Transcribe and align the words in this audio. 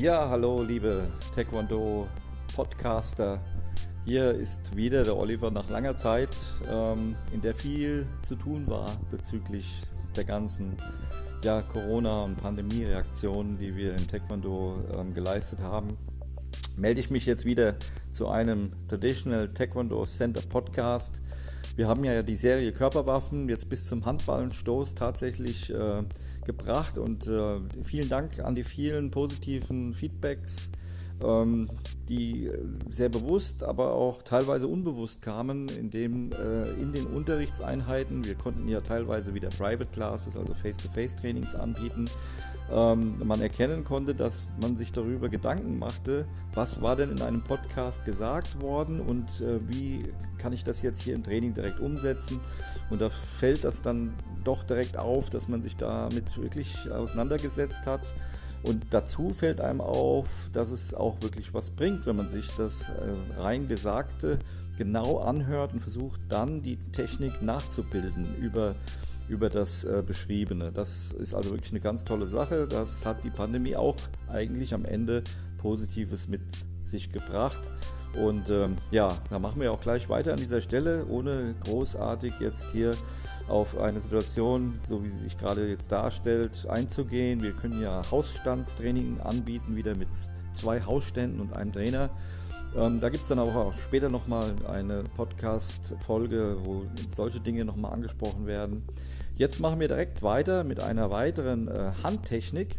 Ja, 0.00 0.28
hallo 0.28 0.62
liebe 0.62 1.08
Taekwondo 1.34 2.06
Podcaster. 2.54 3.40
Hier 4.04 4.30
ist 4.30 4.76
wieder 4.76 5.02
der 5.02 5.16
Oliver 5.16 5.50
nach 5.50 5.68
langer 5.68 5.96
Zeit, 5.96 6.36
ähm, 6.70 7.16
in 7.32 7.40
der 7.40 7.52
viel 7.52 8.06
zu 8.22 8.36
tun 8.36 8.68
war 8.68 8.88
bezüglich 9.10 9.82
der 10.14 10.22
ganzen 10.22 10.76
ja, 11.42 11.62
Corona- 11.62 12.22
und 12.22 12.36
Pandemie-Reaktionen, 12.36 13.58
die 13.58 13.74
wir 13.74 13.90
im 13.90 14.06
Taekwondo 14.06 14.76
ähm, 14.96 15.14
geleistet 15.14 15.62
haben. 15.62 15.98
Melde 16.76 17.00
ich 17.00 17.10
mich 17.10 17.26
jetzt 17.26 17.44
wieder 17.44 17.74
zu 18.12 18.28
einem 18.28 18.70
Traditional 18.86 19.48
Taekwondo 19.48 20.06
Center 20.06 20.42
Podcast. 20.42 21.20
Wir 21.74 21.88
haben 21.88 22.04
ja 22.04 22.22
die 22.22 22.36
Serie 22.36 22.70
Körperwaffen 22.70 23.48
jetzt 23.48 23.68
bis 23.68 23.86
zum 23.86 24.04
Handballenstoß 24.04 24.94
tatsächlich 24.94 25.74
äh, 25.74 26.04
gebracht 26.48 26.96
und 26.96 27.26
äh, 27.26 27.60
vielen 27.84 28.08
Dank 28.08 28.40
an 28.40 28.54
die 28.54 28.64
vielen 28.64 29.10
positiven 29.10 29.92
Feedbacks, 29.92 30.72
ähm, 31.22 31.68
die 32.08 32.50
sehr 32.90 33.10
bewusst, 33.10 33.62
aber 33.62 33.92
auch 33.92 34.22
teilweise 34.22 34.66
unbewusst 34.66 35.20
kamen, 35.20 35.68
indem 35.68 36.32
äh, 36.32 36.70
in 36.80 36.92
den 36.92 37.06
Unterrichtseinheiten, 37.06 38.24
wir 38.24 38.34
konnten 38.34 38.66
ja 38.66 38.80
teilweise 38.80 39.34
wieder 39.34 39.50
Private 39.50 39.90
Classes, 39.92 40.38
also 40.38 40.54
Face-to-Face-Trainings 40.54 41.54
anbieten, 41.54 42.06
ähm, 42.70 43.14
man 43.24 43.40
erkennen 43.40 43.84
konnte, 43.84 44.14
dass 44.14 44.46
man 44.60 44.76
sich 44.76 44.92
darüber 44.92 45.28
Gedanken 45.28 45.78
machte, 45.78 46.26
was 46.54 46.82
war 46.82 46.96
denn 46.96 47.10
in 47.10 47.22
einem 47.22 47.42
Podcast 47.42 48.04
gesagt 48.04 48.60
worden 48.60 49.00
und 49.00 49.40
äh, 49.40 49.60
wie 49.68 50.12
kann 50.38 50.52
ich 50.52 50.64
das 50.64 50.82
jetzt 50.82 51.00
hier 51.00 51.14
im 51.14 51.22
Training 51.22 51.54
direkt 51.54 51.80
umsetzen. 51.80 52.40
Und 52.90 53.00
da 53.00 53.10
fällt 53.10 53.64
das 53.64 53.82
dann 53.82 54.14
doch 54.44 54.64
direkt 54.64 54.96
auf, 54.96 55.30
dass 55.30 55.48
man 55.48 55.62
sich 55.62 55.76
damit 55.76 56.40
wirklich 56.40 56.90
auseinandergesetzt 56.90 57.86
hat. 57.86 58.14
Und 58.62 58.86
dazu 58.90 59.30
fällt 59.30 59.60
einem 59.60 59.80
auf, 59.80 60.50
dass 60.52 60.70
es 60.70 60.92
auch 60.92 61.20
wirklich 61.22 61.54
was 61.54 61.70
bringt, 61.70 62.06
wenn 62.06 62.16
man 62.16 62.28
sich 62.28 62.48
das 62.56 62.88
äh, 62.88 63.40
rein 63.40 63.68
Gesagte 63.68 64.38
genau 64.76 65.18
anhört 65.18 65.72
und 65.72 65.80
versucht 65.80 66.20
dann 66.28 66.62
die 66.62 66.76
Technik 66.92 67.42
nachzubilden 67.42 68.36
über 68.40 68.74
über 69.28 69.48
das 69.48 69.84
äh, 69.84 70.02
Beschriebene. 70.06 70.72
Das 70.72 71.12
ist 71.12 71.34
also 71.34 71.50
wirklich 71.50 71.72
eine 71.72 71.80
ganz 71.80 72.04
tolle 72.04 72.26
Sache. 72.26 72.66
Das 72.66 73.04
hat 73.04 73.24
die 73.24 73.30
Pandemie 73.30 73.76
auch 73.76 73.96
eigentlich 74.28 74.74
am 74.74 74.84
Ende 74.84 75.22
Positives 75.58 76.28
mit 76.28 76.42
sich 76.84 77.12
gebracht. 77.12 77.70
Und 78.14 78.48
ähm, 78.48 78.76
ja, 78.90 79.08
da 79.30 79.38
machen 79.38 79.60
wir 79.60 79.72
auch 79.72 79.80
gleich 79.80 80.08
weiter 80.08 80.32
an 80.32 80.38
dieser 80.38 80.60
Stelle, 80.60 81.06
ohne 81.06 81.54
großartig 81.64 82.40
jetzt 82.40 82.70
hier 82.72 82.92
auf 83.48 83.78
eine 83.78 84.00
Situation, 84.00 84.74
so 84.84 85.04
wie 85.04 85.08
sie 85.08 85.18
sich 85.18 85.38
gerade 85.38 85.68
jetzt 85.68 85.92
darstellt, 85.92 86.66
einzugehen. 86.68 87.42
Wir 87.42 87.52
können 87.52 87.80
ja 87.82 88.02
Hausstandstraining 88.10 89.20
anbieten, 89.20 89.76
wieder 89.76 89.94
mit 89.94 90.08
zwei 90.52 90.80
Hausständen 90.80 91.40
und 91.40 91.54
einem 91.54 91.72
Trainer. 91.72 92.10
Ähm, 92.76 93.00
da 93.00 93.08
gibt 93.08 93.22
es 93.22 93.28
dann 93.28 93.38
auch 93.38 93.72
später 93.74 94.08
nochmal 94.08 94.54
eine 94.66 95.04
Podcast-Folge, 95.16 96.56
wo 96.64 96.84
solche 97.14 97.40
Dinge 97.40 97.64
nochmal 97.64 97.92
angesprochen 97.92 98.46
werden. 98.46 98.84
Jetzt 99.38 99.60
machen 99.60 99.78
wir 99.78 99.86
direkt 99.86 100.24
weiter 100.24 100.64
mit 100.64 100.82
einer 100.82 101.12
weiteren 101.12 101.68
äh, 101.68 101.92
Handtechnik. 102.02 102.76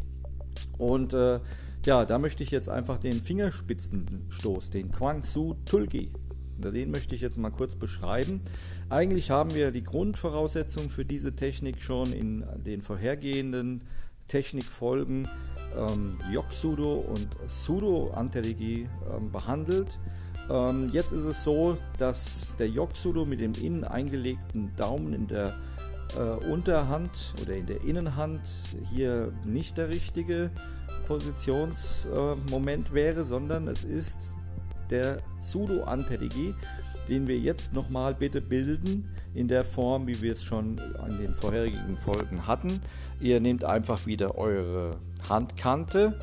Und 0.77 1.13
äh, 1.13 1.39
ja, 1.85 2.03
da 2.03 2.19
möchte 2.19 2.43
ich 2.43 2.51
jetzt 2.51 2.67
einfach 2.69 2.99
den 2.99 3.21
Fingerspitzenstoß, 3.21 4.69
den 4.69 4.91
Kwangsu 4.91 5.55
Tulgi, 5.63 6.11
den 6.57 6.91
möchte 6.91 7.15
ich 7.15 7.21
jetzt 7.21 7.37
mal 7.37 7.51
kurz 7.51 7.77
beschreiben. 7.77 8.41
Eigentlich 8.89 9.31
haben 9.31 9.55
wir 9.55 9.71
die 9.71 9.83
Grundvoraussetzung 9.83 10.89
für 10.89 11.05
diese 11.05 11.33
Technik 11.33 11.81
schon 11.81 12.11
in 12.11 12.43
den 12.65 12.81
vorhergehenden 12.81 13.83
Technikfolgen 14.27 15.29
ähm, 15.77 16.17
Yoksudo 16.29 16.95
und 16.95 17.29
Sudo 17.47 18.11
Anterigi 18.11 18.89
ähm, 19.15 19.31
behandelt. 19.31 19.97
Ähm, 20.49 20.87
jetzt 20.91 21.13
ist 21.13 21.23
es 21.23 21.41
so, 21.41 21.77
dass 21.97 22.57
der 22.57 22.67
Yoksudo 22.67 23.23
mit 23.23 23.39
dem 23.39 23.53
innen 23.53 23.85
eingelegten 23.85 24.75
Daumen 24.75 25.13
in 25.13 25.27
der 25.27 25.55
Unterhand 26.51 27.33
oder 27.41 27.55
in 27.55 27.67
der 27.67 27.83
Innenhand 27.83 28.41
hier 28.91 29.31
nicht 29.45 29.77
der 29.77 29.89
richtige 29.89 30.49
Positionsmoment 31.05 32.89
äh, 32.89 32.93
wäre, 32.93 33.23
sondern 33.23 33.67
es 33.67 33.83
ist 33.83 34.19
der 34.89 35.21
Pseudo-Anterigi, 35.37 36.55
den 37.07 37.27
wir 37.27 37.37
jetzt 37.37 37.73
nochmal 37.73 38.13
bitte 38.15 38.41
bilden 38.41 39.09
in 39.33 39.47
der 39.47 39.63
Form, 39.63 40.07
wie 40.07 40.21
wir 40.21 40.31
es 40.31 40.43
schon 40.43 40.79
an 40.99 41.17
den 41.19 41.33
vorherigen 41.33 41.97
Folgen 41.97 42.47
hatten. 42.47 42.81
Ihr 43.19 43.39
nehmt 43.39 43.63
einfach 43.63 44.05
wieder 44.05 44.35
eure 44.35 44.97
Handkante, 45.27 46.19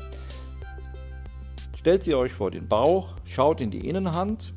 stellt 1.75 2.03
sie 2.03 2.15
euch 2.15 2.33
vor 2.33 2.51
den 2.51 2.67
Bauch, 2.67 3.15
schaut 3.25 3.61
in 3.61 3.71
die 3.71 3.87
Innenhand 3.87 4.53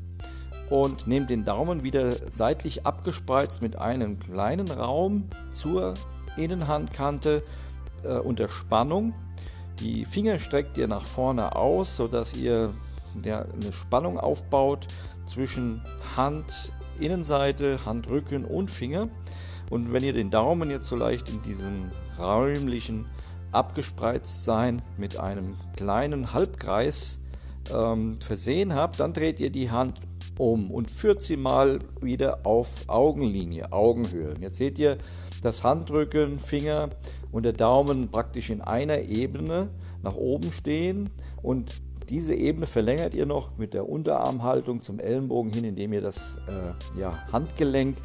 und 0.70 1.06
nehmt 1.06 1.28
den 1.28 1.44
Daumen 1.44 1.82
wieder 1.82 2.12
seitlich 2.30 2.86
abgespreizt 2.86 3.60
mit 3.60 3.76
einem 3.76 4.18
kleinen 4.18 4.70
Raum 4.70 5.28
zur 5.50 5.94
Innenhandkante 6.36 7.42
äh, 8.04 8.14
unter 8.14 8.48
Spannung. 8.48 9.12
Die 9.80 10.04
Finger 10.04 10.38
streckt 10.38 10.78
ihr 10.78 10.88
nach 10.88 11.04
vorne 11.04 11.56
aus, 11.56 11.96
sodass 11.96 12.36
ihr 12.36 12.72
ja, 13.24 13.42
eine 13.42 13.72
Spannung 13.72 14.18
aufbaut 14.18 14.86
zwischen 15.24 15.82
Handinnenseite, 16.16 17.84
Handrücken 17.84 18.44
und 18.44 18.70
Finger. 18.70 19.08
Und 19.70 19.92
wenn 19.92 20.04
ihr 20.04 20.12
den 20.12 20.30
Daumen 20.30 20.70
jetzt 20.70 20.86
so 20.86 20.96
leicht 20.96 21.30
in 21.30 21.42
diesem 21.42 21.90
räumlichen 22.18 23.06
Abgespreiztsein 23.52 24.82
mit 24.96 25.18
einem 25.18 25.56
kleinen 25.76 26.32
Halbkreis 26.32 27.20
ähm, 27.72 28.16
versehen 28.20 28.74
habt, 28.74 29.00
dann 29.00 29.12
dreht 29.12 29.40
ihr 29.40 29.50
die 29.50 29.70
Hand 29.70 30.00
um 30.38 30.70
und 30.70 30.90
führt 30.90 31.22
sie 31.22 31.36
mal 31.36 31.80
wieder 32.00 32.46
auf 32.46 32.68
Augenlinie, 32.86 33.72
Augenhöhe. 33.72 34.34
Jetzt 34.40 34.56
seht 34.56 34.78
ihr 34.78 34.98
das 35.42 35.62
Handrücken, 35.64 36.38
Finger 36.38 36.90
und 37.32 37.44
der 37.44 37.52
Daumen 37.52 38.10
praktisch 38.10 38.50
in 38.50 38.60
einer 38.60 39.00
Ebene 39.00 39.68
nach 40.02 40.16
oben 40.16 40.52
stehen 40.52 41.10
und 41.42 41.82
diese 42.08 42.34
Ebene 42.34 42.66
verlängert 42.66 43.14
ihr 43.14 43.24
noch 43.24 43.56
mit 43.56 43.72
der 43.72 43.88
Unterarmhaltung 43.88 44.80
zum 44.80 44.98
Ellenbogen 44.98 45.52
hin, 45.52 45.64
indem 45.64 45.92
ihr 45.92 46.00
das 46.00 46.38
äh, 46.48 47.00
ja, 47.00 47.16
Handgelenk 47.30 47.96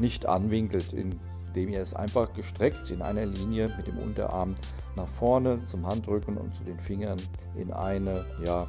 nicht 0.00 0.26
anwinkelt, 0.26 0.92
indem 0.92 1.68
ihr 1.68 1.80
es 1.80 1.94
einfach 1.94 2.32
gestreckt 2.34 2.90
in 2.90 3.00
einer 3.00 3.24
Linie 3.24 3.72
mit 3.76 3.86
dem 3.86 3.98
Unterarm 3.98 4.56
nach 4.96 5.06
vorne 5.06 5.64
zum 5.64 5.86
Handrücken 5.86 6.36
und 6.36 6.52
zu 6.52 6.64
den 6.64 6.80
Fingern 6.80 7.18
in 7.56 7.72
eine 7.72 8.26
ja, 8.44 8.66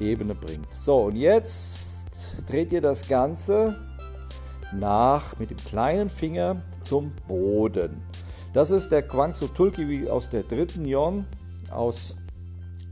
Ebene 0.00 0.34
bringt. 0.34 0.72
So, 0.72 1.04
und 1.04 1.16
jetzt 1.16 2.08
dreht 2.48 2.72
ihr 2.72 2.80
das 2.80 3.08
Ganze 3.08 3.76
nach 4.72 5.38
mit 5.38 5.50
dem 5.50 5.56
kleinen 5.56 6.10
Finger 6.10 6.62
zum 6.80 7.12
Boden. 7.26 8.02
Das 8.52 8.70
ist 8.70 8.90
der 8.90 9.02
Kwangso 9.02 9.48
Tulki 9.48 10.08
aus 10.08 10.30
der 10.30 10.42
dritten 10.42 10.86
Yong, 10.86 11.26
aus 11.70 12.16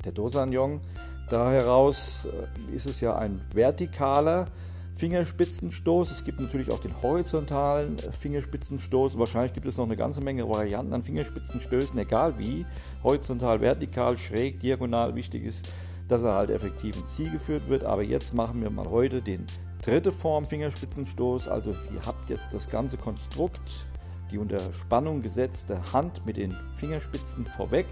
der 0.04 0.12
Dosan 0.12 0.52
Yong. 0.52 0.80
Da 1.28 1.50
heraus 1.50 2.26
äh, 2.26 2.74
ist 2.74 2.86
es 2.86 3.00
ja 3.00 3.16
ein 3.16 3.40
vertikaler 3.52 4.46
Fingerspitzenstoß. 4.94 6.10
Es 6.10 6.24
gibt 6.24 6.40
natürlich 6.40 6.70
auch 6.70 6.80
den 6.80 7.02
horizontalen 7.02 7.98
Fingerspitzenstoß. 7.98 9.18
Wahrscheinlich 9.18 9.52
gibt 9.52 9.66
es 9.66 9.76
noch 9.76 9.84
eine 9.84 9.96
ganze 9.96 10.20
Menge 10.20 10.48
Varianten 10.48 10.92
an 10.94 11.02
Fingerspitzenstößen, 11.02 11.98
egal 11.98 12.38
wie. 12.38 12.64
Horizontal, 13.02 13.60
vertikal, 13.60 14.16
schräg, 14.16 14.60
diagonal. 14.60 15.14
Wichtig 15.14 15.44
ist, 15.44 15.68
dass 16.08 16.22
er 16.22 16.34
halt 16.34 16.50
effektiv 16.50 16.96
ins 16.96 17.16
Ziel 17.16 17.30
geführt 17.30 17.68
wird. 17.68 17.84
Aber 17.84 18.02
jetzt 18.02 18.34
machen 18.34 18.62
wir 18.62 18.70
mal 18.70 18.88
heute 18.88 19.22
den 19.22 19.46
dritte 19.82 20.12
Form 20.12 20.44
Fingerspitzenstoß. 20.44 21.48
Also 21.48 21.70
ihr 21.70 22.02
habt 22.06 22.30
jetzt 22.30 22.52
das 22.54 22.70
ganze 22.70 22.96
Konstrukt, 22.96 23.86
die 24.30 24.38
unter 24.38 24.72
Spannung 24.72 25.22
gesetzte 25.22 25.80
Hand 25.92 26.26
mit 26.26 26.36
den 26.36 26.56
Fingerspitzen 26.74 27.46
vorweg, 27.46 27.86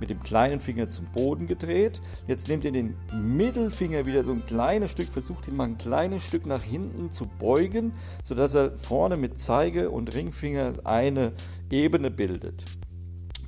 mit 0.00 0.10
dem 0.10 0.22
kleinen 0.22 0.60
Finger 0.60 0.90
zum 0.90 1.06
Boden 1.06 1.46
gedreht. 1.46 2.00
Jetzt 2.26 2.48
nehmt 2.48 2.64
ihr 2.64 2.72
den 2.72 2.96
Mittelfinger 3.12 4.06
wieder 4.06 4.24
so 4.24 4.32
ein 4.32 4.44
kleines 4.46 4.90
Stück, 4.90 5.08
versucht 5.08 5.48
ihn 5.48 5.56
mal 5.56 5.64
ein 5.64 5.78
kleines 5.78 6.22
Stück 6.24 6.46
nach 6.46 6.62
hinten 6.62 7.10
zu 7.10 7.26
beugen, 7.26 7.92
sodass 8.22 8.54
er 8.54 8.76
vorne 8.76 9.16
mit 9.16 9.38
Zeige 9.38 9.90
und 9.90 10.14
Ringfinger 10.14 10.74
eine 10.84 11.32
Ebene 11.70 12.10
bildet. 12.10 12.64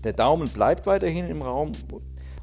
Der 0.04 0.12
Daumen 0.12 0.48
bleibt 0.48 0.86
weiterhin 0.86 1.26
im 1.26 1.42
Raum 1.42 1.72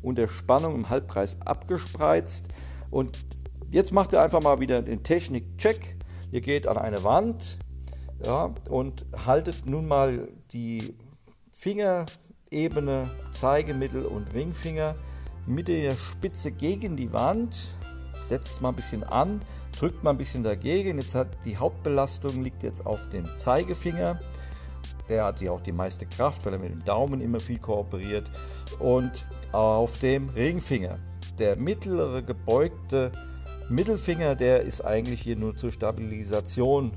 unter 0.03 0.27
Spannung 0.27 0.75
im 0.75 0.89
Halbkreis 0.89 1.41
abgespreizt. 1.41 2.47
Und 2.91 3.17
jetzt 3.69 3.91
macht 3.91 4.13
ihr 4.13 4.21
einfach 4.21 4.41
mal 4.41 4.59
wieder 4.59 4.81
den 4.81 5.03
Technik-Check. 5.03 5.95
Ihr 6.31 6.41
geht 6.41 6.67
an 6.67 6.77
eine 6.77 7.03
Wand 7.03 7.57
ja, 8.25 8.53
und 8.69 9.05
haltet 9.25 9.65
nun 9.65 9.87
mal 9.87 10.29
die 10.51 10.95
Fingerebene, 11.51 13.09
Zeigemittel 13.31 14.05
und 14.05 14.33
Ringfinger 14.33 14.95
mit 15.45 15.67
der 15.67 15.91
Spitze 15.91 16.51
gegen 16.51 16.95
die 16.95 17.13
Wand. 17.13 17.77
Setzt 18.25 18.61
mal 18.61 18.69
ein 18.69 18.75
bisschen 18.75 19.03
an, 19.03 19.41
drückt 19.77 20.03
mal 20.03 20.11
ein 20.11 20.17
bisschen 20.17 20.43
dagegen. 20.43 20.99
Jetzt 20.99 21.15
hat 21.15 21.27
die 21.45 21.57
Hauptbelastung 21.57 22.43
liegt 22.43 22.63
jetzt 22.63 22.85
auf 22.85 23.09
dem 23.09 23.27
Zeigefinger. 23.37 24.19
Der 25.09 25.25
hat 25.25 25.41
ja 25.41 25.51
auch 25.51 25.61
die 25.61 25.71
meiste 25.71 26.05
Kraft, 26.05 26.45
weil 26.45 26.53
er 26.53 26.59
mit 26.59 26.71
dem 26.71 26.83
Daumen 26.85 27.21
immer 27.21 27.39
viel 27.39 27.59
kooperiert. 27.59 28.29
Und 28.79 29.25
auf 29.51 29.99
dem 29.99 30.29
Ringfinger. 30.29 30.99
der 31.39 31.55
mittlere 31.55 32.21
gebeugte 32.21 33.11
Mittelfinger, 33.69 34.35
der 34.35 34.61
ist 34.61 34.81
eigentlich 34.81 35.21
hier 35.21 35.35
nur 35.35 35.55
zur 35.55 35.71
Stabilisation 35.71 36.91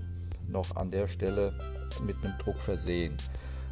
noch 0.48 0.76
an 0.76 0.90
der 0.90 1.06
Stelle 1.06 1.52
mit 2.04 2.16
einem 2.22 2.36
Druck 2.38 2.58
versehen. 2.58 3.16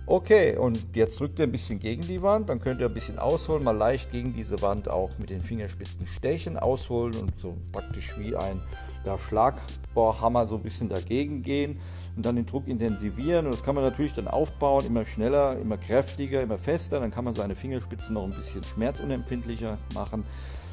Okay, 0.06 0.54
und 0.58 0.94
jetzt 0.94 1.18
drückt 1.18 1.38
ihr 1.38 1.46
ein 1.46 1.52
bisschen 1.52 1.78
gegen 1.78 2.02
die 2.02 2.20
Wand, 2.20 2.50
dann 2.50 2.60
könnt 2.60 2.80
ihr 2.80 2.88
ein 2.88 2.92
bisschen 2.92 3.18
ausholen, 3.18 3.64
mal 3.64 3.74
leicht 3.74 4.12
gegen 4.12 4.34
diese 4.34 4.60
Wand 4.60 4.90
auch 4.90 5.10
mit 5.18 5.30
den 5.30 5.40
Fingerspitzen 5.40 6.06
stechen, 6.06 6.58
ausholen 6.58 7.14
und 7.14 7.38
so 7.38 7.56
praktisch 7.72 8.18
wie 8.18 8.36
ein 8.36 8.60
ja, 9.06 9.18
Schlagbohrhammer 9.18 10.46
so 10.46 10.56
ein 10.56 10.62
bisschen 10.62 10.90
dagegen 10.90 11.42
gehen 11.42 11.80
und 12.16 12.26
dann 12.26 12.36
den 12.36 12.44
Druck 12.44 12.68
intensivieren. 12.68 13.46
Und 13.46 13.54
das 13.54 13.62
kann 13.62 13.74
man 13.74 13.84
natürlich 13.84 14.12
dann 14.12 14.28
aufbauen, 14.28 14.84
immer 14.84 15.06
schneller, 15.06 15.58
immer 15.58 15.78
kräftiger, 15.78 16.42
immer 16.42 16.58
fester. 16.58 17.00
Dann 17.00 17.10
kann 17.10 17.24
man 17.24 17.32
seine 17.32 17.56
Fingerspitzen 17.56 18.12
noch 18.12 18.24
ein 18.24 18.30
bisschen 18.30 18.62
schmerzunempfindlicher 18.62 19.78
machen. 19.94 20.24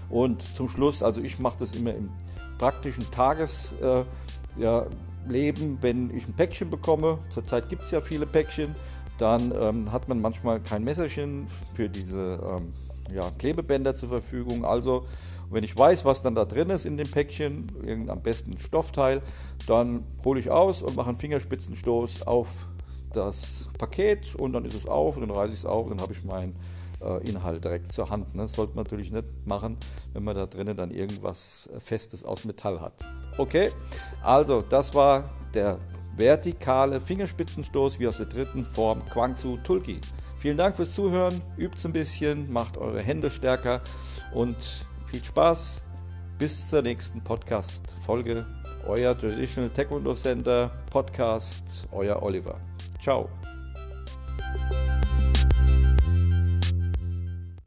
Und 0.10 0.42
zum 0.42 0.68
Schluss, 0.68 1.04
also 1.04 1.22
ich 1.22 1.40
mache 1.40 1.60
das 1.60 1.74
immer 1.74 1.94
im 1.96 2.10
praktischen 2.58 3.10
Tagesleben, 3.12 4.06
äh, 4.58 4.62
ja, 4.62 4.86
wenn 5.26 6.16
ich 6.16 6.28
ein 6.28 6.34
Päckchen 6.34 6.70
bekomme. 6.70 7.20
Zurzeit 7.30 7.70
gibt 7.70 7.84
es 7.84 7.92
ja 7.92 8.02
viele 8.02 8.26
Päckchen 8.26 8.76
dann 9.22 9.54
ähm, 9.56 9.92
hat 9.92 10.10
man 10.10 10.20
manchmal 10.20 10.60
kein 10.60 10.84
Messerchen 10.84 11.48
für 11.76 11.90
diese 11.90 12.40
ähm, 12.44 12.74
ja, 13.14 13.30
Klebebänder 13.38 13.94
zur 13.94 14.10
Verfügung. 14.10 14.66
Also, 14.66 15.06
wenn 15.52 15.64
ich 15.64 15.78
weiß, 15.78 16.06
was 16.06 16.24
dann 16.24 16.34
da 16.34 16.46
drin 16.46 16.72
ist 16.72 16.86
in 16.86 16.98
dem 16.98 17.10
Päckchen, 17.10 18.10
am 18.10 18.22
besten 18.22 18.58
Stoffteil, 18.58 19.22
dann 19.68 20.06
hole 20.26 20.40
ich 20.40 20.50
aus 20.50 20.82
und 20.82 20.96
mache 20.96 21.10
einen 21.10 21.18
Fingerspitzenstoß 21.18 22.26
auf 22.26 22.48
das 23.14 23.70
Paket 23.78 24.34
und 24.36 24.54
dann 24.54 24.66
ist 24.66 24.74
es 24.74 24.88
auf 24.88 25.18
und 25.18 25.28
dann 25.28 25.38
reiße 25.38 25.54
ich 25.54 25.60
es 25.60 25.66
auf 25.66 25.86
und 25.86 25.98
dann 25.98 26.02
habe 26.02 26.14
ich 26.14 26.24
meinen 26.24 26.56
äh, 27.02 27.30
Inhalt 27.30 27.64
direkt 27.64 27.92
zur 27.92 28.10
Hand. 28.10 28.34
Ne? 28.34 28.44
Das 28.44 28.54
sollte 28.54 28.76
man 28.76 28.86
natürlich 28.86 29.12
nicht 29.12 29.28
machen, 29.46 29.78
wenn 30.14 30.24
man 30.24 30.36
da 30.36 30.48
drinnen 30.48 30.78
dann 30.78 30.90
irgendwas 30.90 31.70
Festes 31.80 32.24
aus 32.24 32.46
Metall 32.46 32.80
hat. 32.80 32.94
Okay, 33.38 33.70
also 34.24 34.64
das 34.68 34.96
war 34.96 35.30
der 35.54 35.78
vertikale 36.22 37.02
Fingerspitzenstoß 37.02 38.00
wie 38.00 38.08
aus 38.08 38.18
der 38.18 38.28
dritten 38.28 38.64
Form 38.64 39.04
Kwangsu 39.10 39.58
Tulki. 39.64 40.00
Vielen 40.38 40.56
Dank 40.56 40.76
fürs 40.76 40.94
Zuhören, 40.94 41.42
übt 41.58 41.76
ein 41.84 41.94
bisschen, 41.94 42.54
macht 42.54 42.78
eure 42.78 43.02
Hände 43.02 43.32
stärker 43.32 43.82
und 44.32 44.56
viel 45.08 45.24
Spaß. 45.24 45.82
Bis 46.38 46.70
zur 46.70 46.84
nächsten 46.84 47.24
Podcast-Folge. 47.24 48.46
Euer 48.88 49.18
Traditional 49.18 49.72
Taekwondo 49.72 50.14
Center 50.14 50.72
Podcast, 50.92 51.88
euer 51.92 52.22
Oliver. 52.22 52.60
Ciao. 53.00 53.28